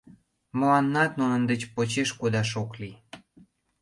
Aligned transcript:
Мыланнат 0.57 1.11
нунын 1.19 1.41
деч 1.49 1.61
почеш 1.73 2.09
кодаш 2.19 2.49
ок 2.61 2.71
лий. 2.81 2.95